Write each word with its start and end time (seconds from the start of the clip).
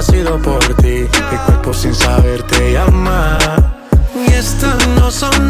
ha 0.00 0.02
sido 0.02 0.38
por 0.38 0.64
ti. 0.76 1.06
Mi 1.30 1.36
cuerpo 1.46 1.74
sin 1.74 1.94
saber 1.94 2.42
te 2.44 2.72
llama. 2.72 3.38
Y 4.26 4.32
estas 4.32 4.88
no 4.88 5.10
son 5.10 5.49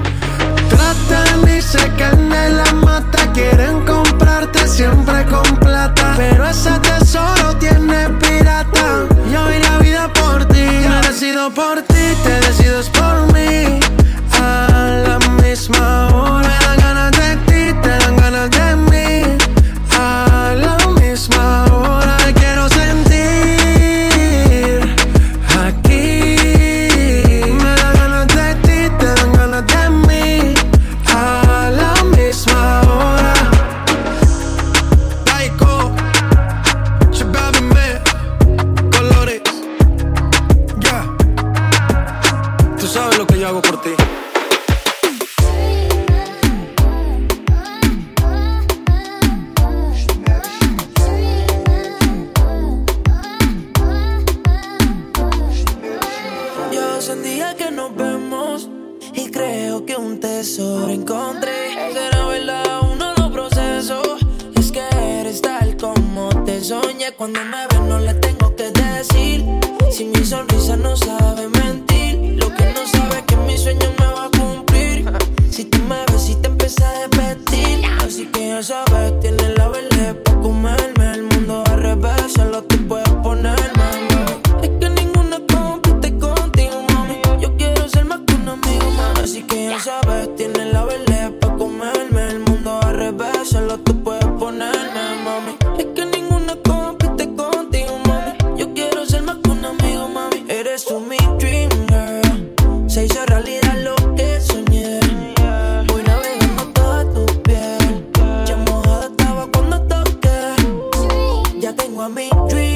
Dream 112.49 112.70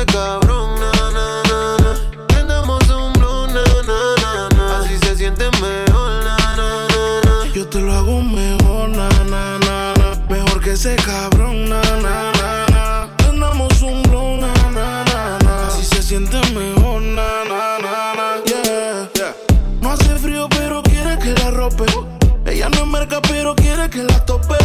este 0.00 0.12
cabrón, 0.12 0.78
na, 0.78 0.92
na, 1.10 1.42
na, 1.48 1.76
na. 1.78 2.26
Prendamos 2.28 2.82
un 2.90 3.12
blue, 3.14 3.46
na, 3.46 3.64
na, 3.86 3.98
na, 4.22 4.48
na. 4.54 4.78
Así 4.80 4.98
se 4.98 5.16
siente 5.16 5.44
mejor, 5.62 6.22
na, 6.22 6.36
na, 6.54 6.86
na, 6.86 7.20
na. 7.24 7.52
Yo 7.54 7.66
te 7.66 7.80
lo 7.80 7.94
hago 7.94 8.20
mejor, 8.20 8.90
na, 8.90 9.08
na, 9.30 9.58
na, 9.58 9.94
na. 9.94 10.26
Mejor 10.28 10.60
que 10.60 10.72
ese 10.72 10.96
cabrón, 10.96 11.70
na, 11.70 11.80
na, 12.02 12.32
na, 12.38 12.66
na. 12.74 13.08
Prendamos 13.16 13.80
un 13.80 14.02
blue, 14.02 14.36
na, 14.36 14.52
na, 14.70 15.04
na, 15.04 15.38
na. 15.38 15.66
Así 15.68 15.84
se 15.84 16.02
siente 16.02 16.38
mejor, 16.52 17.00
na, 17.00 17.44
na, 17.48 17.78
na, 17.78 18.14
na. 18.18 18.26
Yeah, 18.44 19.08
yeah. 19.14 19.34
No 19.80 19.92
hace 19.92 20.14
frío, 20.18 20.46
pero 20.50 20.82
quiere 20.82 21.18
que 21.18 21.32
la 21.40 21.50
rope. 21.52 21.86
Ella 22.44 22.68
no 22.68 22.82
es 22.82 22.86
merca, 22.86 23.22
pero 23.22 23.54
quiere 23.54 23.88
que 23.88 24.02
la 24.02 24.22
tope. 24.26 24.58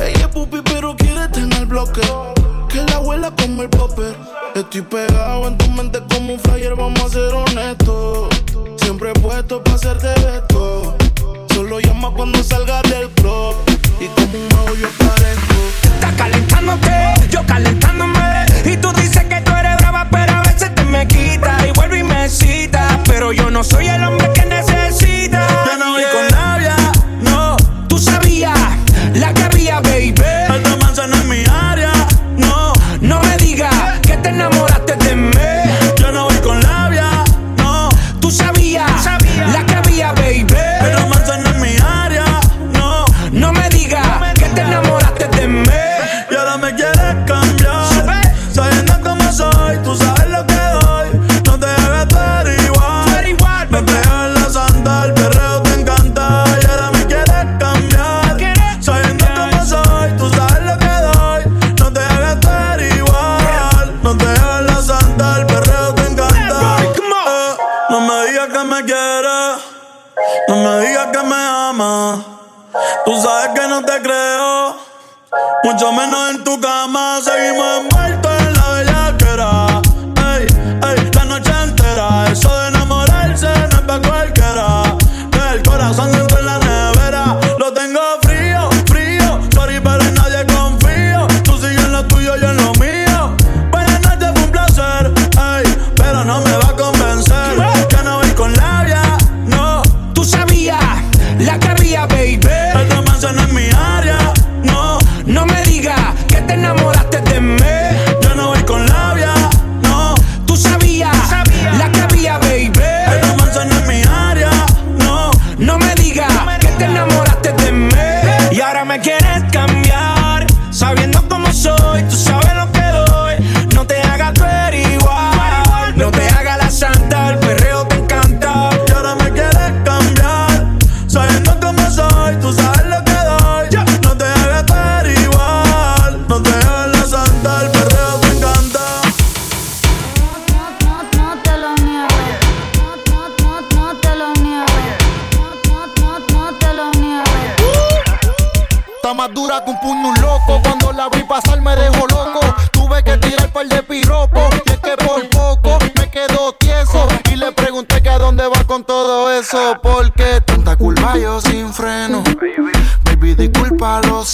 Ella 0.00 0.26
es 0.26 0.28
pupi, 0.28 0.60
pero 0.62 0.96
quiere 0.96 1.28
tener 1.28 1.66
bloque 1.66 2.00
vuela 3.06 3.30
como 3.30 3.62
el 3.62 3.70
papel. 3.70 4.16
Estoy 4.56 4.82
pegado 4.82 5.46
en 5.46 5.56
tu 5.56 5.70
mente 5.70 6.00
como 6.10 6.34
un 6.34 6.40
flyer, 6.40 6.74
vamos 6.74 7.00
a 7.04 7.08
ser 7.08 7.32
honestos. 7.32 8.28
Siempre 8.78 9.10
he 9.10 9.20
puesto 9.20 9.62
para 9.62 9.76
hacerte 9.76 10.08
esto. 10.34 10.96
Solo 11.54 11.78
llama 11.78 12.12
cuando 12.12 12.42
salga 12.42 12.82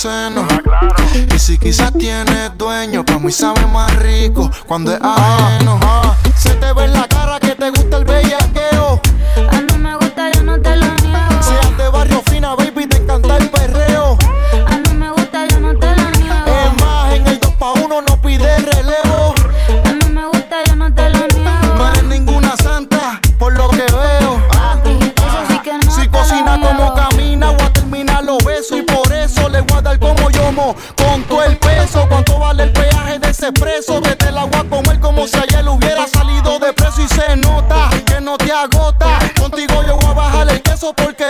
Y 0.05 1.39
si 1.39 1.59
quizás 1.59 1.93
tienes 1.93 2.59
dueño, 2.59 3.05
pues 3.05 3.17
para 3.17 3.27
mí 3.27 3.31
sabe 3.31 3.65
más 3.67 3.95
rico 3.97 4.51
cuando 4.67 4.93
es 4.93 5.01
ajeno. 5.01 5.79
con 30.97 31.23
todo 31.25 31.45
el 31.45 31.57
peso. 31.57 32.07
¿Cuánto 32.09 32.39
vale 32.39 32.65
el 32.65 32.73
peaje 32.73 33.19
de 33.19 33.31
ese 33.31 33.53
preso? 33.53 34.01
Desde 34.01 34.29
el 34.29 34.39
agua 34.39 34.61
a 34.61 34.65
comer 34.65 35.01
como 35.01 35.27
si 35.27 35.37
ayer 35.37 35.69
hubiera 35.69 36.07
salido 36.07 36.59
de 36.59 36.73
preso 36.73 37.03
y 37.03 37.09
se 37.09 37.37
nota 37.37 37.91
que 38.05 38.21
no 38.21 38.37
te 38.39 38.53
agota. 38.53 39.19
Contigo 39.39 39.83
yo 39.87 39.97
voy 39.97 40.11
a 40.11 40.15
bajar 40.15 40.49
el 40.49 40.63
queso 40.63 40.93
porque 40.95 41.27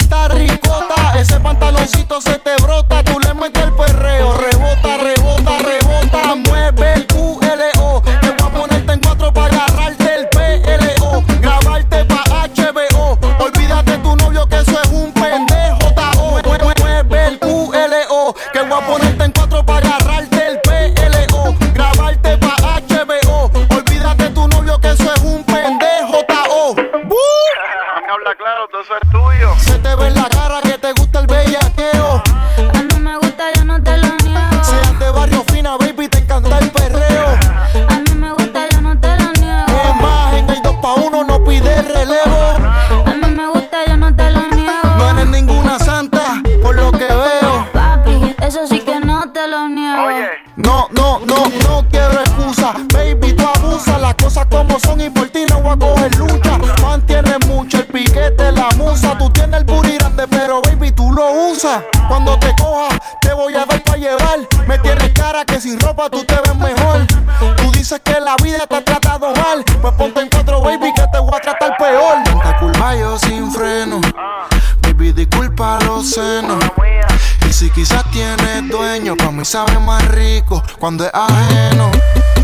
sabe 79.53 79.79
más 79.81 80.03
rico 80.09 80.63
cuando 80.79 81.05
es 81.05 81.11
ajeno. 81.13 81.91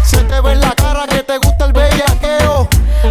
Se 0.05 0.19
te 0.25 0.43
ve 0.43 0.53
en 0.53 0.61
la 0.61 0.73
cara 0.75 1.07
que 1.07 1.23
te 1.23 1.39
gusta 1.39 1.65
el 1.65 1.73
bellaqueo. 1.73 2.69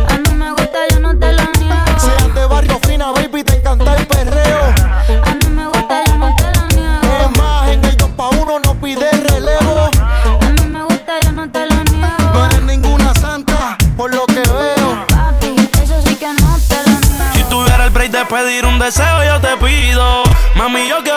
A 0.08 0.18
mí 0.20 0.36
me 0.38 0.52
gusta, 0.52 0.78
yo 0.92 1.00
no 1.00 1.18
te 1.18 1.34
lo 1.34 1.44
niego. 1.60 2.00
Seas 2.00 2.36
de 2.36 2.46
barrio 2.46 2.80
fina, 2.88 3.12
baby, 3.12 3.44
te 3.44 3.56
encanta 3.58 3.96
el 3.96 4.06
perreo. 4.06 4.60
A 5.26 5.34
mí 5.34 5.50
me 5.50 5.66
gusta, 5.66 6.04
yo 6.06 6.16
no 6.16 6.36
te 6.36 6.44
lo 6.44 6.68
niego. 6.68 7.32
Es 7.32 7.38
más, 7.40 7.70
en 7.70 7.86
el 7.86 7.98
2 7.98 8.10
pa' 8.12 8.30
1 8.30 8.60
no 8.60 8.76
pide 8.76 9.10
relevo. 9.10 9.90
A 10.42 10.46
mí 10.52 10.68
me 10.70 10.84
gusta, 10.84 11.14
yo 11.24 11.32
no 11.32 11.50
te 11.50 11.66
lo 11.66 11.76
No 11.76 11.84
niego. 11.86 12.46
eres 12.46 12.62
ninguna 12.62 13.16
santa, 13.16 13.80
por 13.98 14.14
lo 14.14 14.28
que 14.28 14.42
veo. 14.42 15.08
Papi, 15.08 15.56
eso 15.82 16.00
sí 16.06 16.16
que 16.18 16.28
no 16.34 16.56
te 16.70 16.76
lo 16.88 16.98
Si 17.34 17.38
niego. 17.40 17.50
tuviera 17.50 17.86
el 17.86 17.90
break 17.90 18.12
de 18.12 18.26
pedir 18.26 18.64
un 18.68 18.78
deseo, 18.78 19.24
yo 19.24 19.42
te 19.42 19.58
pido. 19.58 20.22
Mami, 20.56 20.88
yo 20.88 20.98
quiero 21.04 21.17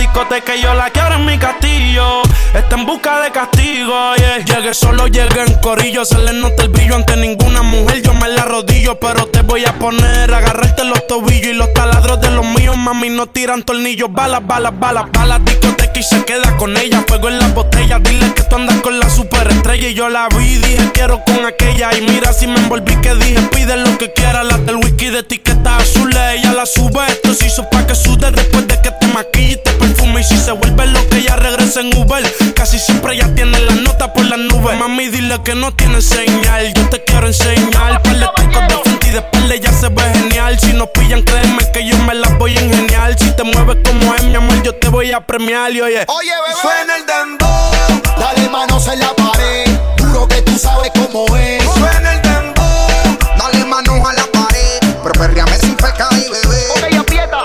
discoteca 0.00 0.56
y 0.56 0.62
yo 0.62 0.74
la 0.74 0.90
quiero 0.90 1.14
en 1.14 1.26
mi 1.26 1.38
castillo. 1.38 2.22
Está 2.54 2.76
en 2.76 2.86
busca 2.86 3.20
de 3.20 3.30
castigo, 3.30 4.14
yeah. 4.16 4.38
Llegué 4.38 4.74
solo, 4.74 5.06
llegué 5.06 5.42
en 5.46 5.54
corillo. 5.60 6.04
Se 6.04 6.18
le 6.18 6.32
nota 6.32 6.62
el 6.62 6.70
brillo 6.70 6.96
ante 6.96 7.16
ninguna 7.16 7.62
mujer. 7.62 8.02
Yo 8.02 8.14
me 8.14 8.28
la 8.28 8.44
rodillo, 8.44 8.98
pero 8.98 9.26
te 9.26 9.42
voy 9.42 9.64
a 9.64 9.78
poner. 9.78 10.32
Agarrarte 10.32 10.84
los 10.84 11.06
tobillos 11.06 11.48
y 11.48 11.52
los 11.52 11.72
taladros 11.74 12.20
de 12.20 12.30
los 12.30 12.44
míos. 12.44 12.76
Mami, 12.76 13.10
no 13.10 13.26
tiran 13.26 13.62
tornillos. 13.62 14.12
Balas, 14.12 14.44
balas, 14.46 14.72
balas, 14.78 15.04
balas. 15.12 15.44
Discoteca 15.44 16.00
y 16.00 16.02
se 16.02 16.24
queda 16.24 16.56
con 16.56 16.76
ella. 16.76 17.04
Fuego 17.06 17.28
en 17.28 17.38
las 17.38 17.54
botellas. 17.54 18.02
Dile 18.02 18.32
que 18.34 18.42
tú 18.42 18.56
andas 18.56 18.80
con 18.80 18.98
la 18.98 19.08
superestrella. 19.10 19.88
Y 19.88 19.94
yo 19.94 20.08
la 20.08 20.28
vi, 20.28 20.56
dije 20.56 20.90
quiero 20.92 21.22
con 21.24 21.44
aquella. 21.44 21.96
Y 21.96 22.02
mira 22.02 22.32
si 22.32 22.46
me 22.46 22.56
envolví 22.56 22.96
que 22.96 23.14
dije 23.14 23.40
pide 23.52 23.76
lo 23.76 23.96
que 23.98 24.12
quiera. 24.12 24.42
La 24.42 24.58
del 24.58 24.76
whisky 24.76 25.10
de 25.10 25.20
etiqueta 25.20 25.76
azul. 25.76 26.10
Ella 26.10 26.52
la 26.52 26.64
sube. 26.64 27.06
Esto 27.08 27.34
se 27.34 27.46
hizo 27.46 27.68
pa' 27.68 27.86
que 27.86 27.94
sude 27.94 28.30
después 28.32 28.66
de 28.66 28.80
que 28.80 28.90
te 28.90 29.06
maquille 29.08 29.52
y 29.52 29.56
te 29.56 29.70
perfume. 29.90 30.20
Y 30.20 30.24
si 30.24 30.36
se 30.36 30.52
vuelve 30.52 30.86
lo 30.86 31.08
que 31.08 31.18
ella 31.18 31.36
regresa 31.36 31.80
en 31.80 31.96
Uber. 31.96 32.22
Casi 32.54 32.78
siempre 32.78 33.14
ella 33.14 33.32
tiene 33.34 33.58
la 33.60 33.74
nota 33.74 34.12
por 34.12 34.24
las 34.24 34.38
nubes. 34.38 34.78
Mami, 34.78 35.08
dile 35.08 35.40
que 35.42 35.54
no 35.54 35.72
tiene 35.74 36.00
señal. 36.00 36.72
Yo 36.74 36.88
te 36.90 37.02
quiero 37.04 37.26
enseñar. 37.26 38.02
Par 38.02 38.14
de 38.16 38.26
tacos 38.26 38.68
de 38.68 38.76
frente 38.84 39.08
y 39.08 39.10
de 39.10 39.18
espalda 39.18 39.56
ya 39.56 39.72
se 39.72 39.88
ve 39.88 40.02
genial. 40.14 40.58
Si 40.60 40.72
nos 40.72 40.88
pillan, 40.88 41.22
créeme 41.22 41.70
que 41.72 41.86
yo 41.86 41.96
me 41.98 42.14
las 42.14 42.36
voy 42.38 42.56
a 42.56 42.62
ingeniar. 42.62 43.18
Si 43.18 43.30
te 43.34 43.42
mueves 43.44 43.78
como 43.84 44.14
es, 44.14 44.22
mi 44.24 44.34
amor, 44.36 44.62
yo 44.62 44.74
te 44.74 44.88
voy 44.88 45.12
a 45.12 45.20
premiar. 45.20 45.70
Y 45.72 45.80
oye, 45.80 46.04
Oye, 46.08 46.30
bebé. 46.30 46.60
suena 46.60 46.96
el 46.96 47.06
dembow. 47.06 48.18
Dale 48.18 48.48
manos 48.50 48.86
en 48.88 49.00
la 49.00 49.14
pared. 49.14 49.66
Juro 49.98 50.28
que 50.28 50.42
tú 50.42 50.56
sabes 50.58 50.90
cómo 50.94 51.36
es. 51.36 51.62
Suena 51.64 52.14
el 52.14 52.22
dembow. 52.22 53.18
Dale 53.38 53.64
manos 53.64 54.08
a 54.08 54.12
la 54.12 54.26
pared, 54.26 54.78
pero 55.02 55.12
perreame 55.12 55.58
sin 55.58 55.74
pecado 55.74 56.10
y 56.16 56.28
bebé. 56.30 56.66
Ok, 56.76 56.94
aprieta. 57.00 57.38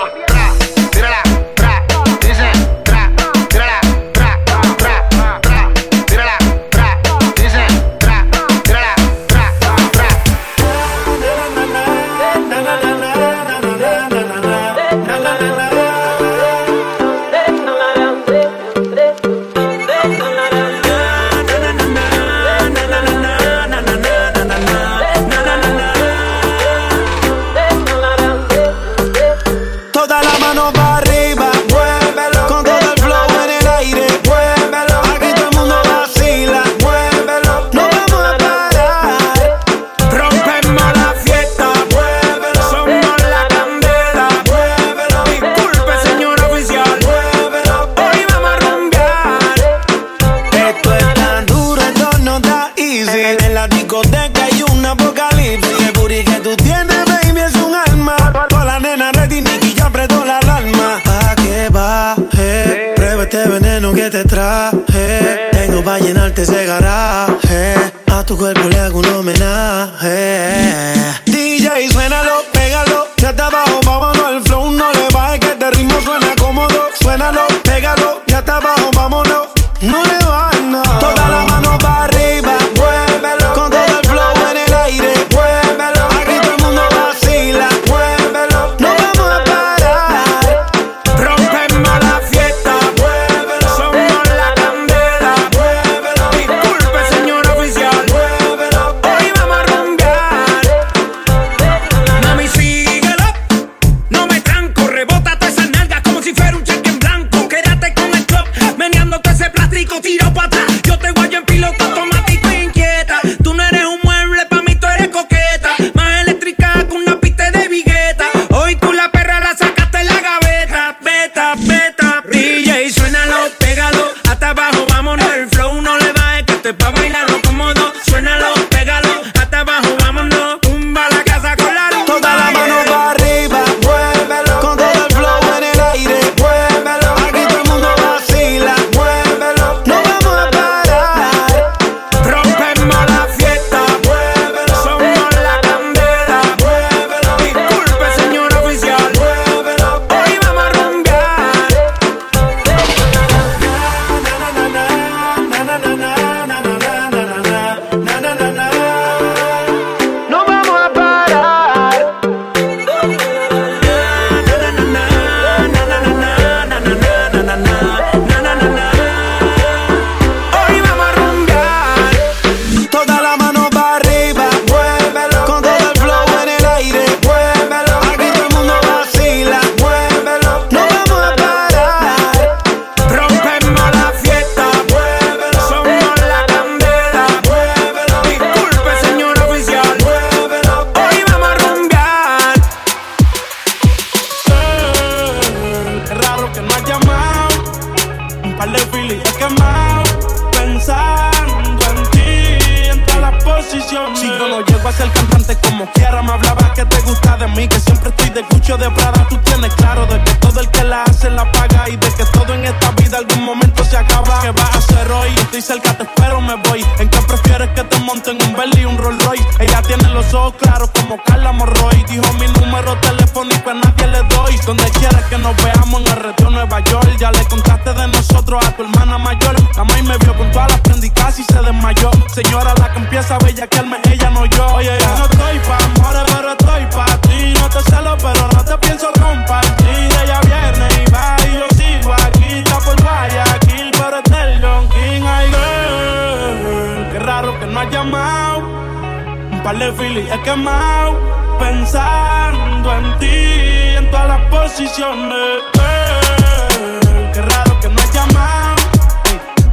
decisiones. 254.68 255.62
Eh, 255.80 257.30
qué 257.32 257.40
raro 257.40 257.78
que 257.80 257.88
no 257.88 257.96
has 258.00 258.12
llamado. 258.12 258.74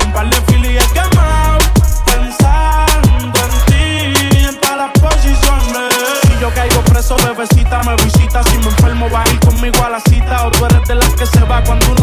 Un 0.05 0.13
par 0.13 0.29
de 0.29 0.35
filas 0.47 0.87
quemado. 0.93 1.57
Pensando 2.05 3.39
en 3.45 3.51
ti, 3.65 4.45
en 4.45 4.59
todas 4.61 4.77
las 4.77 4.91
posiciones. 4.91 5.93
Si 6.23 6.39
yo 6.39 6.53
caigo 6.53 6.81
preso, 6.83 7.15
bebecita, 7.17 7.81
me 7.83 7.95
visita. 8.03 8.43
Si 8.43 8.57
me 8.59 8.67
enfermo, 8.67 9.09
va 9.09 9.23
a 9.23 9.29
ir 9.29 9.39
conmigo 9.39 9.83
a 9.83 9.89
la 9.89 9.99
cita. 10.01 10.45
O 10.45 10.51
tú 10.51 10.65
eres 10.65 10.87
de 10.87 10.95
las 10.95 11.09
que 11.15 11.25
se 11.25 11.41
va 11.43 11.63
cuando 11.63 11.91
uno 11.91 12.02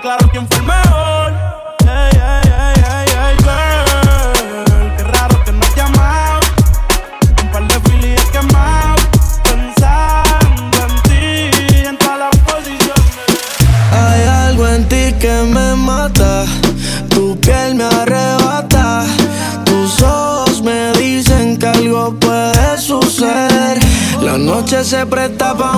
claro 0.00 0.28
quién 0.30 0.46
fue 0.48 0.56
el 0.58 0.64
mejor. 0.64 1.32
Hey, 1.84 2.10
hey, 2.12 3.06
hey, 3.06 3.36
girl. 3.38 4.96
Qué 4.96 5.04
raro 5.04 5.44
que 5.44 5.52
no 5.52 5.60
te 5.60 5.76
llamado. 5.76 6.40
Un 7.42 7.50
par 7.52 7.68
de 7.68 7.80
filis 7.90 8.24
quemado. 8.32 8.96
Pensando 9.44 10.78
en 10.86 11.02
ti, 11.02 11.86
en 11.86 11.98
todas 11.98 12.18
las 12.18 12.36
posiciones. 12.48 13.12
Hay 13.92 14.22
algo 14.46 14.68
en 14.68 14.88
ti 14.88 15.12
que 15.20 15.42
me 15.54 15.74
mata. 15.76 16.44
Tu 17.10 17.38
piel 17.40 17.74
me 17.74 17.84
arrebata. 17.84 19.04
Tus 19.64 20.02
ojos 20.02 20.62
me 20.62 20.92
dicen 20.92 21.58
que 21.58 21.66
algo 21.66 22.14
puede 22.18 22.78
suceder. 22.78 23.78
La 24.22 24.38
noche 24.38 24.84
se 24.84 25.04
presta 25.06 25.54
para 25.56 25.69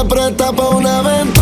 se 0.00 0.06
presta 0.06 0.52
para 0.52 0.68
una 0.70 1.02
venta. 1.02 1.39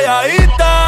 Calladita, 0.00 0.87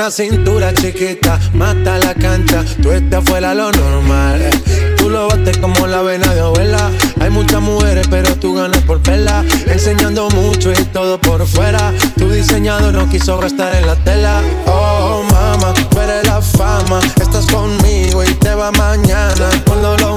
Una 0.00 0.10
cintura 0.10 0.72
chiquita, 0.72 1.38
mata 1.52 1.98
la 1.98 2.14
cancha, 2.14 2.64
tú 2.82 2.90
estás 2.90 3.22
fuera 3.22 3.52
lo 3.52 3.70
normal. 3.70 4.40
Tú 4.96 5.10
lo 5.10 5.28
bates 5.28 5.58
como 5.58 5.86
la 5.86 6.00
vena 6.00 6.32
de 6.32 6.40
abuela. 6.40 6.90
Hay 7.20 7.28
muchas 7.28 7.60
mujeres, 7.60 8.06
pero 8.08 8.34
tú 8.36 8.54
ganas 8.54 8.82
por 8.84 9.02
verla. 9.02 9.44
Enseñando 9.66 10.30
mucho 10.30 10.72
y 10.72 10.84
todo 10.86 11.20
por 11.20 11.46
fuera. 11.46 11.92
Tu 12.16 12.30
diseñador 12.30 12.94
no 12.94 13.10
quiso 13.10 13.36
gastar 13.36 13.74
en 13.74 13.86
la 13.86 13.94
tela. 13.96 14.40
Oh, 14.64 15.22
mama, 15.30 15.74
tú 15.90 16.00
eres 16.00 16.26
la 16.26 16.40
fama. 16.40 16.98
Estás 17.20 17.44
conmigo 17.44 18.24
y 18.24 18.32
te 18.36 18.54
va 18.54 18.72
mañana. 18.72 19.50
Cuando 19.66 19.98
lo 19.98 20.16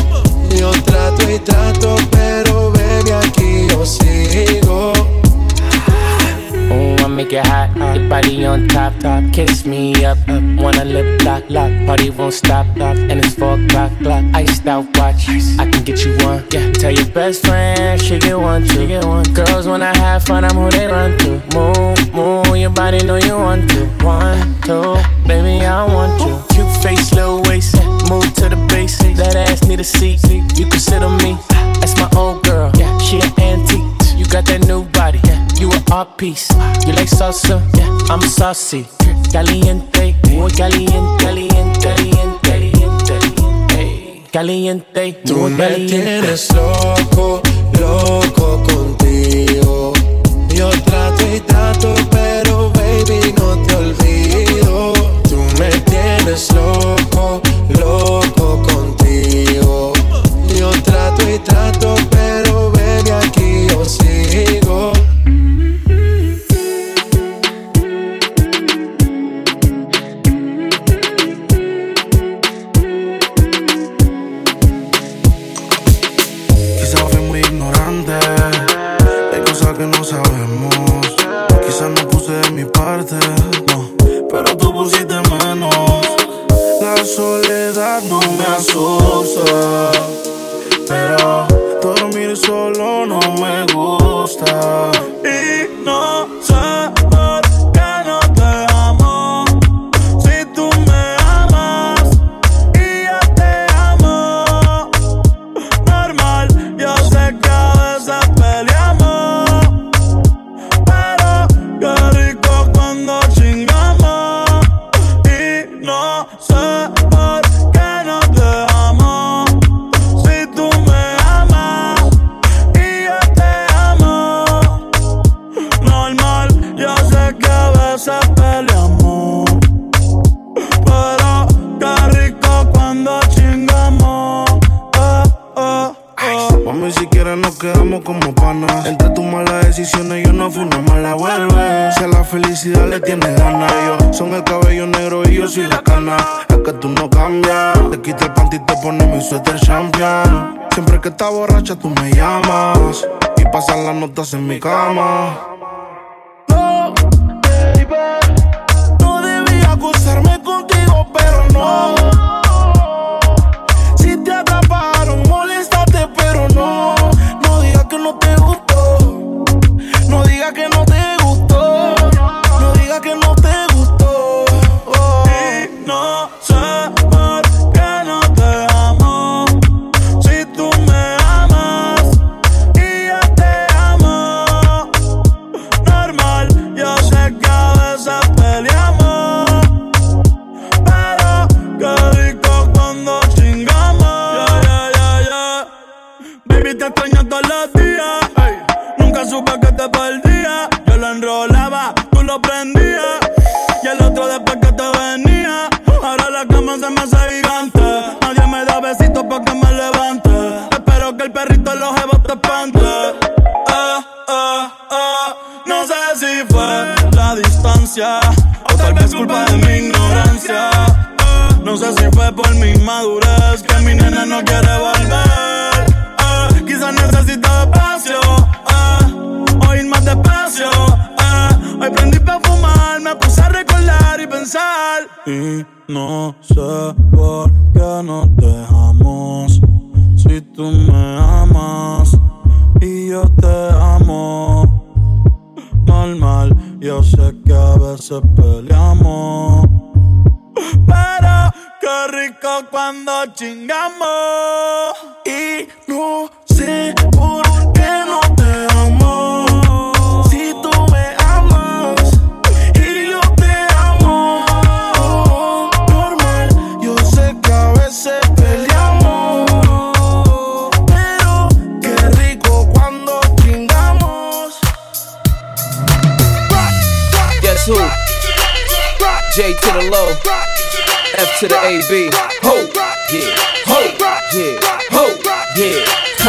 Trato 0.85 1.29
y 1.29 1.39
trato, 1.39 1.95
pero 2.11 2.71
baby, 2.71 3.11
aquí 3.11 3.67
yo 3.69 3.85
sigo. 3.85 4.93
Ooh, 6.71 6.95
I 7.03 7.07
make 7.07 7.33
it 7.33 7.45
hot. 7.45 7.69
Uh, 7.75 7.99
your 7.99 8.09
body 8.09 8.45
on 8.45 8.67
top, 8.69 8.97
top. 8.99 9.23
Kiss 9.33 9.65
me 9.65 10.05
up, 10.05 10.17
up. 10.29 10.41
Wanna 10.57 10.85
lip 10.85 11.21
lock, 11.23 11.43
lock. 11.49 11.71
Party 11.85 12.09
won't 12.09 12.33
stop, 12.33 12.65
stop. 12.75 12.95
And 12.95 13.19
it's 13.19 13.35
four 13.35 13.59
o'clock, 13.59 13.91
clock. 13.99 14.23
Iced 14.33 14.65
out 14.67 14.85
watch. 14.97 15.27
I 15.59 15.69
can 15.69 15.83
get 15.83 16.05
you 16.05 16.15
one. 16.25 16.45
Yeah. 16.51 16.71
Tell 16.71 16.91
your 16.91 17.07
best 17.07 17.45
friend 17.45 18.01
she 18.01 18.19
get 18.19 18.39
one, 18.39 18.65
she 18.65 18.87
get 18.87 19.03
one. 19.03 19.23
Girls 19.33 19.67
wanna 19.67 19.93
have 19.97 20.23
fun, 20.23 20.45
I'm 20.45 20.55
who 20.55 20.69
they 20.71 20.87
run 20.87 21.17
to. 21.19 21.41
Move, 21.53 22.13
move. 22.13 22.57
Your 22.57 22.69
body 22.69 23.03
know 23.03 23.17
you 23.17 23.35
want 23.35 23.69
to. 23.71 23.85
One, 24.05 24.55
two, 24.61 24.95
baby 25.27 25.65
I 25.65 25.83
want 25.85 26.21
you. 26.21 26.41
Cute 26.55 26.71
face, 26.81 27.11
little 27.13 27.41
waist. 27.43 27.80
Move 28.11 28.33
to 28.35 28.49
the 28.49 28.57
base. 28.67 28.97
That 29.15 29.37
ass 29.37 29.63
need 29.63 29.79
a 29.79 29.85
seat. 29.85 30.19
You 30.59 30.65
can 30.67 30.79
sit 30.81 31.01
on 31.01 31.15
me. 31.23 31.37
Ah, 31.53 31.71
that's 31.79 31.95
my 31.95 32.09
old 32.19 32.43
girl. 32.43 32.69
Yeah, 32.75 32.91
she 32.97 33.15
an 33.23 33.31
antique. 33.39 33.87
You 34.19 34.25
got 34.25 34.43
that 34.51 34.67
new 34.67 34.83
body. 34.91 35.21
Yeah, 35.23 35.47
you 35.55 35.71
an 35.71 35.81
art 35.89 36.17
piece. 36.17 36.51
You 36.85 36.91
like 36.91 37.07
salsa? 37.07 37.63
Yeah, 37.77 37.87
I'm 38.11 38.19
saucy. 38.19 38.83
Caliente, 39.31 40.13
muy 40.27 40.51
caliente, 40.51 41.23
caliente, 41.23 41.79
caliente, 41.79 42.99
caliente. 43.07 44.23
Caliente, 44.29 45.13
Tú 45.25 45.37
muy 45.37 45.51
me 45.51 45.75
tienes 45.87 46.51
loco, 46.53 47.41
loco 47.79 48.61
contigo. 48.63 49.93
Yo 50.49 50.69
trato 50.83 51.23
y 51.33 51.39
trato, 51.39 51.95
pero 52.11 52.69
baby, 52.71 53.33
no 53.37 53.55
te 53.65 53.75
olvido. 53.75 54.93
Tú 55.29 55.37
me 55.57 55.69
tienes 55.87 56.51
loco, 56.53 57.41
loco 57.79 58.20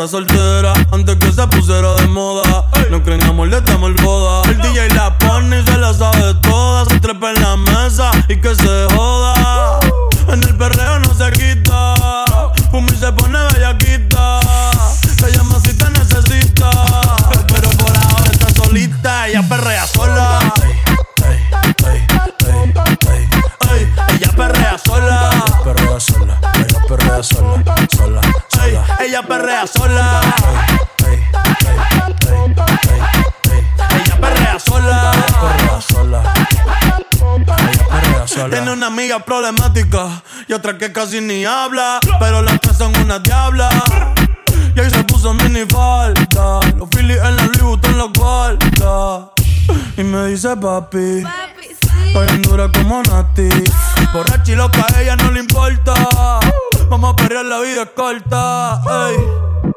está 0.00 0.08
soltero. 0.08 0.39
Tiene 38.48 38.72
una 38.72 38.86
amiga 38.86 39.18
problemática 39.18 40.22
y 40.48 40.52
otra 40.52 40.78
que 40.78 40.92
casi 40.92 41.20
ni 41.20 41.44
habla. 41.44 42.00
Pero 42.18 42.42
las 42.42 42.60
tres 42.60 42.78
son 42.78 42.96
una 42.96 43.18
diabla. 43.18 43.68
Y 44.74 44.80
ahí 44.80 44.90
se 44.90 45.04
puso 45.04 45.34
mini 45.34 45.64
falta. 45.68 46.60
Los 46.76 46.88
Phillies 46.90 47.18
en 47.18 47.36
la 47.36 47.50
Louis 47.58 47.80
en 47.84 47.98
la 47.98 48.08
cuarta. 48.16 49.30
Y 49.96 50.02
me 50.02 50.28
dice 50.28 50.56
papi. 50.56 51.22
papi 51.22 51.66
sí. 51.66 52.14
En 52.28 52.42
dura 52.42 52.70
como 52.72 53.02
Nati. 53.02 53.48
Borracha 54.12 54.52
y 54.52 54.54
a 54.54 55.00
ella 55.02 55.16
no 55.16 55.30
le 55.32 55.40
importa. 55.40 55.94
Vamos 56.88 57.12
a 57.12 57.16
perder 57.16 57.46
la 57.46 57.60
vida 57.60 57.86
corta. 57.86 58.80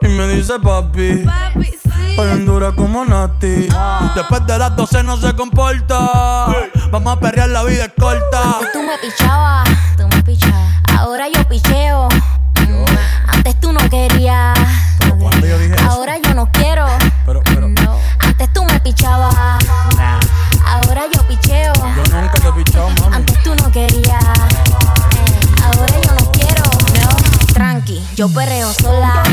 Y 0.01 0.07
me 0.07 0.27
dice 0.27 0.53
papi. 0.59 1.23
papi 1.25 1.82
Bien 2.15 2.45
dura 2.45 2.71
como 2.71 3.03
Nati. 3.05 3.67
Después 4.15 4.45
de 4.47 4.57
las 4.57 4.75
12 4.75 5.03
no 5.03 5.17
se 5.17 5.33
comporta. 5.35 5.97
Vamos 6.91 7.17
a 7.17 7.19
perrear, 7.19 7.49
la 7.49 7.63
vida 7.63 7.85
es 7.85 7.93
corta. 7.99 8.57
Antes 8.59 8.71
tú 8.71 8.81
me 8.83 8.97
pichabas. 8.97 9.69
Ahora 10.97 11.27
yo 11.27 11.47
picheo. 11.47 12.07
Mm, 12.55 12.85
antes 13.27 13.59
tú 13.59 13.73
no 13.73 13.79
querías. 13.89 14.57
Yo 15.01 15.59
dije 15.59 15.75
Ahora 15.87 16.17
yo 16.17 16.33
no 16.33 16.49
quiero. 16.51 16.85
Pero, 17.25 17.41
pero. 17.43 17.67
Antes 18.19 18.53
tú 18.53 18.63
me 18.63 18.79
pichabas. 18.79 19.35
Ahora 20.65 21.03
yo 21.13 21.27
picheo. 21.27 21.73
Yo 21.73 22.21
nunca 22.21 22.33
te 22.33 22.51
pichaba, 22.53 22.89
mami. 23.01 23.15
Antes 23.15 23.43
tú 23.43 23.55
no 23.55 23.71
querías. 23.71 24.23
Eh, 24.23 25.61
ahora 25.63 25.93
yo 26.01 26.13
no 26.13 26.31
quiero. 26.31 26.63
Tranqui, 27.53 28.05
yo 28.15 28.29
perreo 28.29 28.71
sola. 28.73 29.23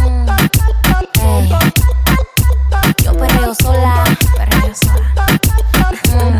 Mm, 0.00 0.28
eh 0.28 1.83
perreo 3.26 3.54
sola, 3.54 4.04
perreo 4.36 4.74
sola. 4.74 5.26
Mm. 6.12 6.38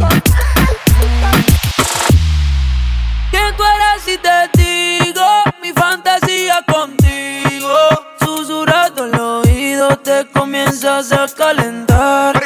¿Quién 3.31 3.57
tú 3.57 3.63
eres 3.75 4.03
si 4.05 4.19
te 4.19 4.49
digo 4.59 5.25
mi 5.63 5.73
fantasía 5.73 6.63
contigo? 6.71 7.77
Susurrando 8.21 9.05
el 9.05 9.15
oído 9.19 9.97
te 9.99 10.27
comienzas 10.31 11.13
a 11.13 11.27
calentar. 11.29 12.41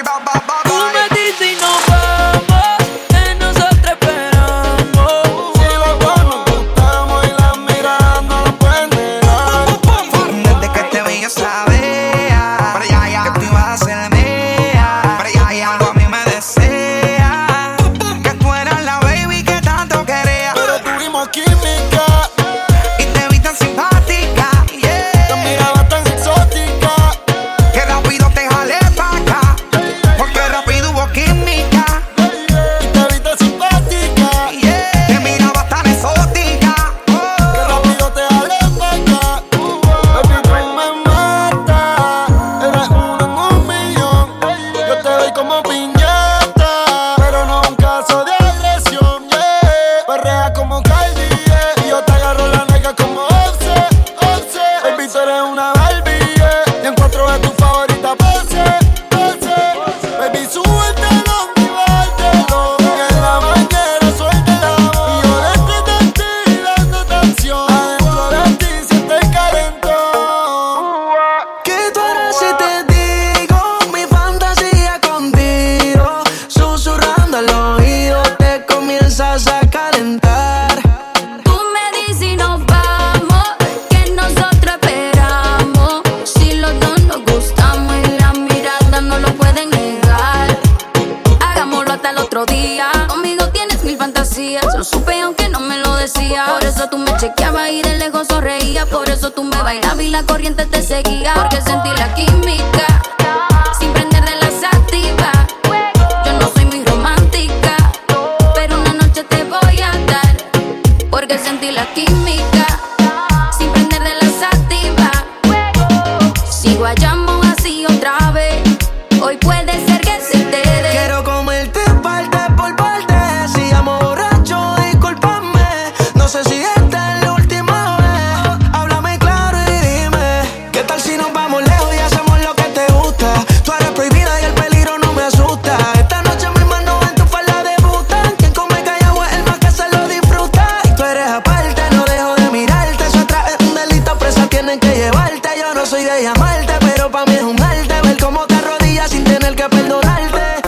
que 144.77 144.95
llevarte. 144.95 145.49
Yo 145.59 145.73
no 145.73 145.87
soy 145.87 146.05
de 146.05 146.23
llamarte, 146.23 146.75
pero 146.81 147.11
para 147.11 147.25
mí 147.25 147.37
es 147.37 147.43
un 147.43 147.61
arte 147.63 148.03
ver 148.03 148.17
cómo 148.19 148.47
te 148.47 148.55
arrodillas 148.55 149.11
sin 149.11 149.25
tener 149.25 149.55
que 149.57 149.65
perdonarte. 149.65 150.63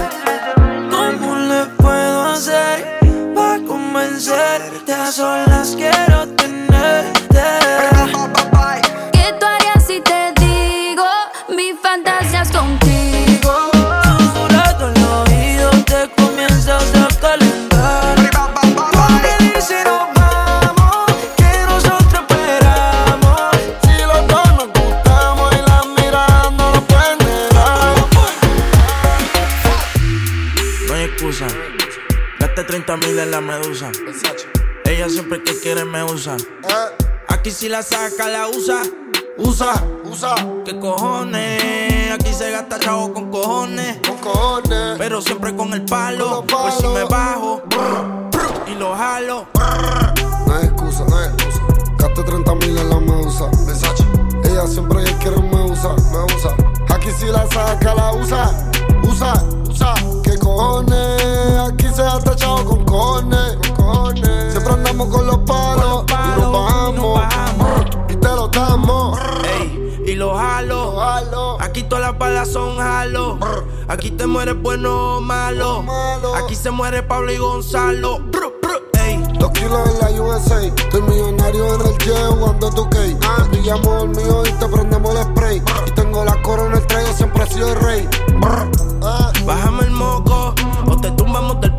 ¿Cómo 0.90 1.36
le 1.36 1.66
puedo 1.76 2.22
hacer 2.28 2.98
para 3.34 3.62
convencerte? 3.64 4.92
A 4.92 5.12
solas 5.12 5.74
quiero 5.76 6.20
usa. 36.35 36.93
Aquí 37.28 37.51
si 37.51 37.68
la 37.68 37.83
saca, 37.83 38.28
la 38.28 38.49
usa. 38.49 38.83
Usa, 39.39 39.72
usa. 40.05 40.35
¿Qué 40.64 40.78
cojones? 40.78 42.12
Aquí 42.12 42.33
se 42.33 42.51
gasta 42.51 42.78
chavo 42.78 43.12
con 43.12 43.31
cojones. 43.31 43.99
Con 44.07 44.18
cojones. 44.18 44.99
Pero 44.99 45.22
siempre 45.22 45.55
con 45.57 45.72
el 45.72 45.85
palo. 45.85 46.45
Pues 46.47 46.74
si 46.74 46.87
me 46.89 47.05
bajo 47.05 47.62
y 48.66 48.74
lo 48.74 48.95
jalo. 48.95 49.47
No 50.47 50.55
hay 50.55 50.64
excusa, 50.64 51.05
no 51.09 51.16
hay 51.16 51.28
excusa. 51.28 51.61
Gaste 51.99 52.22
30 52.22 52.55
mil 52.57 52.78
en 52.78 52.91
la 52.91 53.01
medusa. 53.01 53.47
Versace. 53.66 54.05
Ella 54.45 54.66
siempre 54.66 55.05
que 55.05 55.14
quiere 55.18 55.41
me 55.41 55.62
usa, 55.70 55.95
me 56.12 56.35
usa. 56.35 56.55
Aquí 56.95 57.11
si 57.18 57.26
la 57.26 57.47
saca, 57.49 57.95
la 57.95 58.12
usa. 58.12 58.51
Usa, 59.09 59.33
usa. 59.68 59.95
¿Qué 60.22 60.39
cojones? 60.39 61.59
Aquí 61.68 61.87
se 61.95 62.03
gasta 62.03 62.37
chavo 62.37 62.64
con 62.64 62.85
cojones. 62.85 63.70
Con 64.99 65.24
los 65.24 65.38
palos. 65.38 66.05
y 66.09 66.41
nos 66.41 66.53
bajamos. 66.53 67.20
Y 68.09 68.16
te 68.16 68.28
lo 68.28 68.49
damos. 68.49 69.18
Ey, 69.45 70.05
y 70.05 70.14
lo 70.14 70.34
jalo. 70.36 71.59
Aquí 71.61 71.84
todas 71.84 72.11
las 72.11 72.18
balas 72.18 72.53
son 72.53 72.76
jalo. 72.76 73.38
Aquí 73.88 74.11
te 74.11 74.26
mueres 74.26 74.61
bueno 74.61 75.16
o 75.16 75.20
malo. 75.20 75.84
Aquí 76.34 76.57
se 76.57 76.72
muere 76.72 77.05
Pablo 77.05 77.32
y 77.32 77.38
Gonzalo. 77.38 78.20
Ey. 78.95 79.22
Dos 79.38 79.53
kilos 79.53 79.88
en 79.88 79.99
la 80.01 80.22
USA. 80.22 80.61
Estoy 80.61 81.03
millonario 81.03 81.74
en 81.76 81.80
el 81.82 81.99
jet 81.99 82.26
jugando 82.26 82.70
tu 82.70 82.91
K. 82.91 82.99
Te 82.99 83.57
pillamos 83.57 84.03
el 84.03 84.09
mío 84.11 84.43
y 84.45 84.53
te 84.53 84.66
prendemos 84.66 85.14
el 85.16 85.22
spray. 85.22 85.62
Y 85.86 85.91
tengo 85.93 86.24
la 86.24 86.43
corona, 86.43 86.76
el 86.76 86.86
traigo 86.86 87.12
siempre 87.12 87.45
he 87.45 87.47
sido 87.47 87.72
el 87.72 87.80
rey. 87.80 88.09
Ah. 88.43 89.32
Bájame 89.47 89.84
el 89.84 89.93
moco 89.93 90.55
o 90.86 90.97
te 91.01 91.11
tumbamos 91.12 91.61
del 91.61 91.74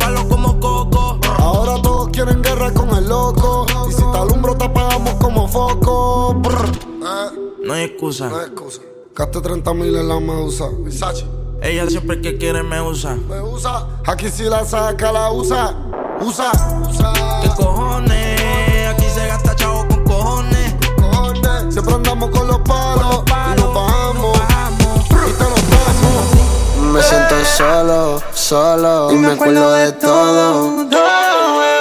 coco. 0.62 1.20
Ahora 1.40 1.82
todos 1.82 2.10
quieren 2.10 2.42
guerra 2.42 2.72
con 2.74 2.90
el 2.92 3.10
loco. 3.10 3.66
Y 3.90 3.92
si 3.92 4.02
te 4.02 4.18
alumbro, 4.18 4.56
te 4.56 4.66
apagamos 4.66 5.16
como 5.16 5.48
foco. 5.48 6.36
Brr. 6.36 6.72
Ah. 7.04 7.32
No 7.66 7.74
hay 7.74 7.84
excusa. 7.84 8.30
No 8.30 8.38
hay 8.38 8.46
excusa. 8.46 8.82
Gaste 9.14 9.42
30 9.42 9.74
mil 9.74 9.96
en 9.96 10.08
la 10.08 10.20
medusa. 10.20 10.70
Versace. 10.80 11.26
Ella 11.62 11.88
siempre 11.88 12.22
que 12.22 12.38
quiere 12.38 12.64
me 12.64 12.82
usa. 12.82 13.16
Me 13.16 13.42
usa. 13.42 13.88
Aquí 14.08 14.30
si 14.30 14.44
la 14.44 14.64
saca, 14.64 15.12
la 15.12 15.32
usa. 15.32 15.76
Usa, 16.22 16.52
usa. 16.90 17.14
¿Qué 17.44 17.50
cojones? 17.50 18.88
Aquí 18.88 19.06
se 19.14 19.28
gasta 19.28 19.56
chavo 19.56 19.86
con 19.88 20.04
cojones. 20.04 20.76
Cojones. 21.00 21.74
Siempre 21.74 21.94
andamos 21.96 22.30
con 22.30 22.48
los 22.48 22.60
palos. 22.60 23.24
y 23.28 23.60
nos 23.60 23.74
bajamos. 23.74 24.38
Y 25.28 25.34
te 25.34 25.44
los. 25.44 25.62
Me 26.94 27.02
siento 27.04 27.36
solo, 27.46 28.22
solo 28.52 29.10
y 29.14 29.16
me 29.16 29.32
acuerdo 29.32 29.72
de 29.72 29.94
todo. 29.94 30.86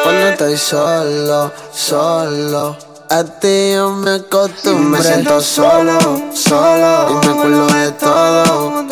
Cuando 0.04 0.28
estoy 0.28 0.56
solo, 0.56 1.50
solo. 1.72 2.76
A 3.08 3.24
ti 3.24 3.72
yo 3.72 3.90
me 3.90 4.12
acostumbré. 4.12 4.98
Me 4.98 5.02
siento 5.02 5.40
solo, 5.40 5.98
solo 6.32 7.08
y 7.10 7.26
me 7.26 7.32
acuerdo 7.32 7.66
de 7.66 7.90
todo. 7.90 8.86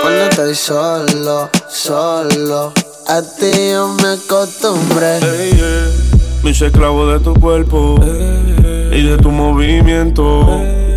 Cuando 0.00 0.22
estoy 0.30 0.54
solo, 0.54 1.50
solo. 1.68 2.72
A 3.06 3.20
ti 3.20 3.50
yo 3.72 3.88
me 3.88 4.08
acostumbré. 4.14 5.18
Ey, 5.18 5.52
yeah. 5.52 6.42
Me 6.42 6.52
hice 6.52 6.68
esclavo 6.68 7.06
de 7.06 7.20
tu 7.20 7.34
cuerpo 7.34 7.96
y 8.02 9.02
de 9.02 9.18
tu 9.18 9.30
movimiento. 9.30 10.87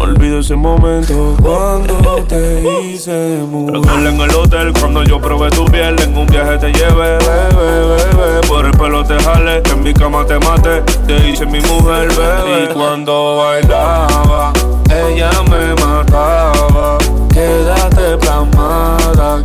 Olvido 0.00 0.40
ese 0.40 0.56
momento 0.56 1.36
cuando 1.42 2.24
te 2.26 2.62
hice 2.82 3.38
mujer. 3.48 4.06
En 4.06 4.20
el 4.20 4.30
hotel 4.34 4.72
cuando 4.78 5.02
yo 5.04 5.20
probé 5.20 5.50
tu 5.50 5.64
piel. 5.66 6.00
En 6.00 6.16
un 6.16 6.26
viaje 6.26 6.58
te 6.58 6.72
llevé, 6.72 7.18
bebé, 7.18 7.94
bebé. 8.16 8.40
Por 8.48 8.66
el 8.66 8.72
pelo 8.72 9.04
te 9.04 9.18
jale, 9.22 9.62
en 9.70 9.82
mi 9.82 9.92
cama 9.92 10.24
te 10.26 10.38
mate. 10.38 10.82
Te 11.06 11.28
hice 11.28 11.46
mi 11.46 11.60
mujer, 11.60 12.08
bebé. 12.08 12.64
Y 12.64 12.74
cuando 12.74 13.36
bailaba, 13.36 14.52
ella 14.88 15.30
me 15.48 15.74
mataba. 15.74 16.98
Quédate 17.32 18.16
plasmada 18.18 19.40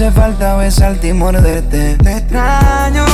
hace 0.00 0.12
falta 0.12 0.56
besarte 0.56 1.08
y 1.08 1.12
morderte. 1.12 1.98
Te 2.02 2.16
extraño, 2.16 3.04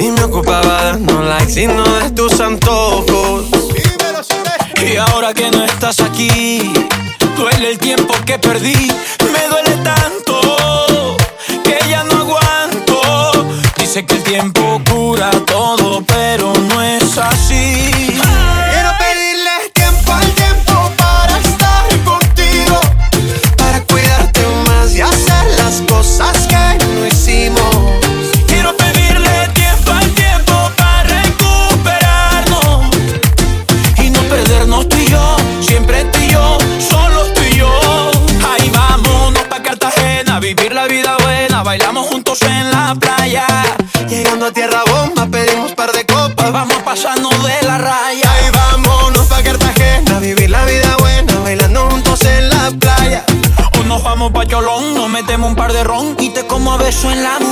Y 0.00 0.10
me 0.12 0.24
ocupaba 0.24 0.92
de 0.92 1.00
no 1.00 1.22
likes 1.22 1.52
sino 1.52 1.84
de 1.84 2.10
tus 2.12 2.40
antojos. 2.40 3.44
Y 4.82 4.96
ahora 4.96 5.34
que 5.34 5.50
no 5.50 5.62
estás 5.62 6.00
aquí 6.00 6.72
Duele 7.36 7.72
el 7.72 7.78
tiempo 7.78 8.14
que 8.24 8.38
perdí. 8.38 8.90
Me 9.32 9.48
duele 9.48 9.76
tanto 9.84 11.16
Que 11.62 11.78
ya 11.90 12.02
no 12.04 12.16
aguanto. 12.20 13.46
Dice 13.76 14.06
que 14.06 14.14
el 14.14 14.22
tiempo 14.22 14.80
cura 14.90 15.30
todo 15.46 16.02
Pero 16.06 16.54
no 16.54 16.82
es 16.82 17.18
así 17.18 17.29
beso 56.90 57.08
en 57.12 57.22
la 57.22 57.38
boca 57.38 57.49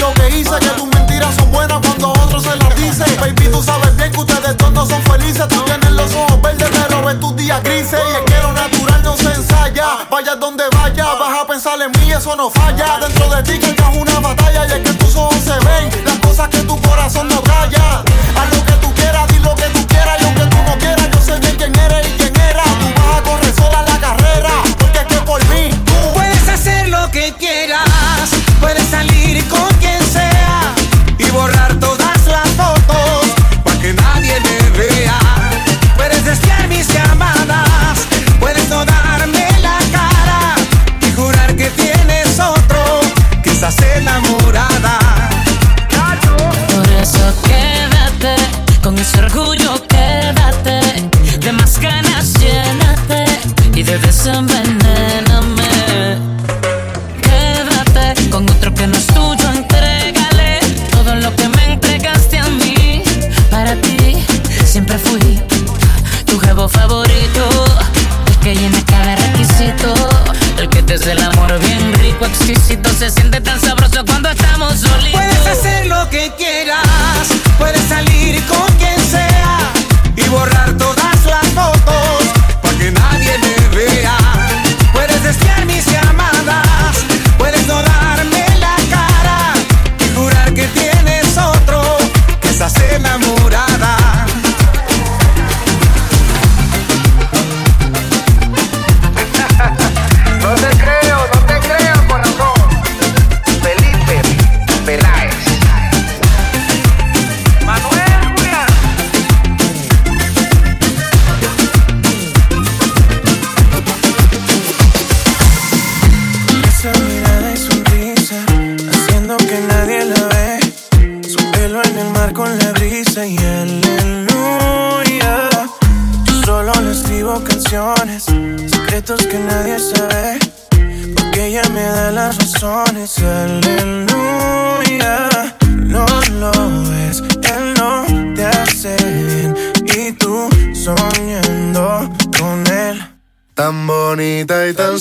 lo 0.00 0.12
que 0.14 0.38
hice, 0.38 0.58
que 0.58 0.70
tus 0.70 0.86
mentiras 0.88 1.34
son 1.36 1.50
buenas 1.52 1.78
cuando 1.86 2.10
otros 2.12 2.42
se 2.42 2.56
las 2.56 2.74
dicen. 2.76 3.20
Baby, 3.20 3.48
tú 3.52 3.62
sabes 3.62 3.94
bien 3.96 4.10
que 4.10 4.20
ustedes 4.20 4.56
dos 4.56 4.72
no 4.72 4.86
son 4.86 5.02
felices. 5.02 5.46
Tú 5.48 5.62
tienes 5.62 5.90
los 5.90 6.14
ojos 6.14 6.42
verdes, 6.42 6.68
pero 6.72 7.04
ves 7.04 7.20
tus 7.20 7.36
días 7.36 7.62
grises. 7.62 8.00
Y 8.08 8.16
es 8.16 8.22
que 8.32 8.42
lo 8.42 8.52
natural 8.52 9.02
no 9.02 9.16
se 9.16 9.32
ensaya. 9.32 10.06
Vaya 10.10 10.36
donde 10.36 10.64
vaya, 10.72 11.04
vas 11.14 11.40
a 11.40 11.46
pensar 11.46 11.80
en 11.82 11.92
mí, 11.92 12.10
eso 12.10 12.34
no 12.34 12.50
falla. 12.50 12.98
Dentro 13.00 13.28
de 13.28 13.42
ti 13.42 13.58
que 13.58 13.70
una 13.98 14.09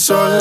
sola 0.09 0.38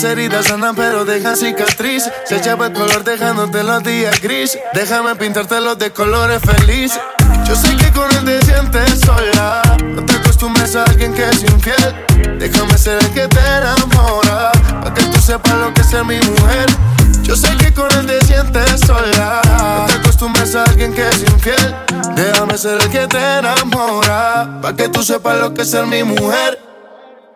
Las 0.00 0.12
heridas 0.12 0.46
sanan 0.46 0.74
pero 0.74 1.04
dejan 1.04 1.36
cicatriz. 1.36 2.10
Se 2.24 2.36
echaba 2.36 2.68
el 2.68 2.72
color 2.72 3.04
dejándote 3.04 3.62
los 3.62 3.82
días 3.82 4.18
gris. 4.22 4.58
Déjame 4.72 5.14
pintarte 5.14 5.60
los 5.60 5.76
de 5.76 5.90
colores 5.90 6.40
feliz. 6.40 6.98
Yo 7.46 7.54
sé 7.54 7.76
que 7.76 7.92
con 7.92 8.10
él 8.16 8.24
te 8.24 8.40
sientes 8.46 9.00
sola. 9.00 9.60
No 9.84 10.02
te 10.06 10.16
acostumbres 10.16 10.74
a 10.74 10.84
alguien 10.84 11.12
que 11.12 11.28
es 11.28 11.42
infiel. 11.42 12.38
Déjame 12.38 12.78
ser 12.78 12.98
el 13.02 13.10
que 13.10 13.28
te 13.28 13.40
enamora. 13.40 14.52
Pa' 14.82 14.94
que 14.94 15.04
tú 15.04 15.20
sepas 15.20 15.52
lo 15.58 15.74
que 15.74 15.82
es 15.82 15.88
ser 15.88 16.06
mi 16.06 16.18
mujer. 16.18 16.66
Yo 17.22 17.36
sé 17.36 17.54
que 17.58 17.70
con 17.74 17.92
él 17.98 18.06
te 18.06 18.24
sientes 18.24 18.80
sola. 18.86 19.42
No 19.44 19.84
te 19.84 19.92
acostumbres 19.92 20.54
a 20.54 20.64
alguien 20.64 20.94
que 20.94 21.06
es 21.06 21.20
infiel. 21.24 21.76
Déjame 22.16 22.56
ser 22.56 22.80
el 22.80 22.88
que 22.88 23.06
te 23.06 23.18
enamora. 23.18 24.60
Pa' 24.62 24.74
que 24.74 24.88
tú 24.88 25.02
sepas 25.02 25.36
lo 25.36 25.52
que 25.52 25.60
es 25.60 25.70
ser 25.70 25.84
mi 25.84 26.02
mujer. 26.04 26.58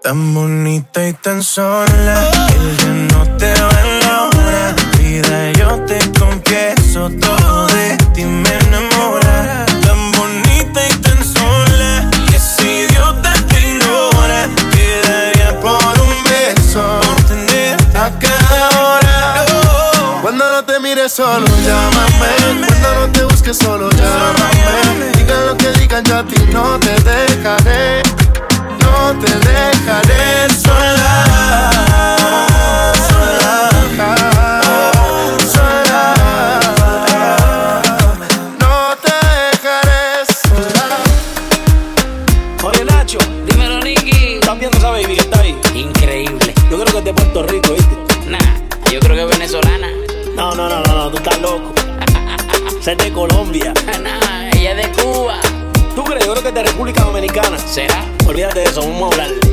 Tan 0.02 0.34
bonita 0.34 1.08
y 1.08 1.14
tan 1.14 1.42
sola. 1.42 2.30
Oh. 2.30 2.53
solo 21.14 21.46
llámame. 21.64 22.66
Cuando 22.66 23.06
no 23.06 23.12
te 23.12 23.24
busques, 23.24 23.56
solo 23.56 23.88
llámame. 23.90 25.12
Digan 25.16 25.46
lo 25.46 25.56
que 25.56 25.70
digan, 25.78 26.02
yo 26.04 26.18
a 26.18 26.24
ti 26.24 26.36
no 26.52 26.78
te 26.80 26.94
dejaré. 27.02 28.02
No 28.80 29.14
te 29.20 29.32
dejaré 29.48 30.48
solo 30.62 30.93
¿Será? 57.74 58.04
Olvídate 58.28 58.60
de 58.60 58.66
eso, 58.66 58.82
vamos 58.82 59.02
a 59.02 59.22
hablar. 59.22 59.43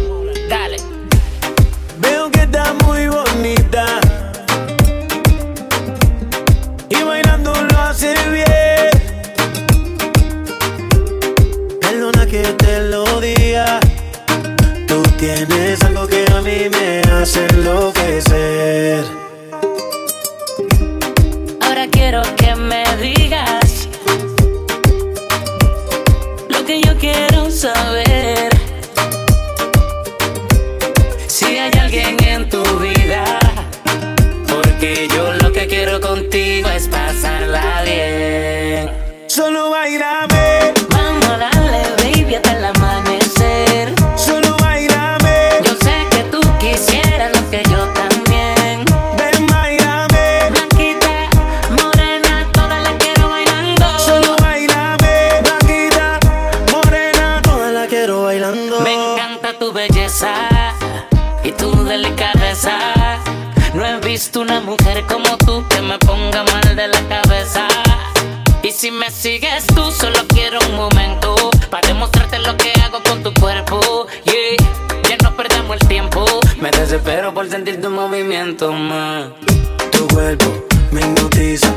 siento. 78.51 78.73
Tu 79.91 80.07
cuerpo 80.07 80.45
me 80.91 81.01
hipnotiza 81.01 81.73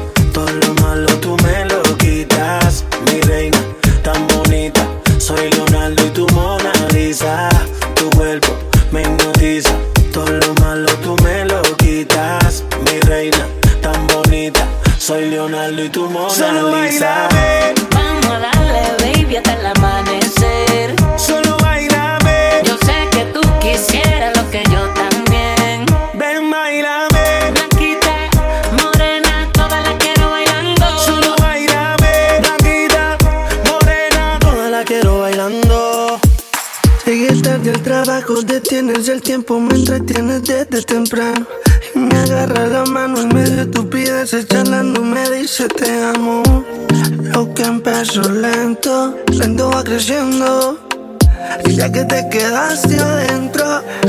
que 51.95 52.05
te 52.05 52.28
quedaste 52.28 52.99
adentro. 52.99 53.64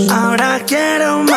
Ahora 0.09 0.59
quiero 0.65 1.19
más. 1.19 1.34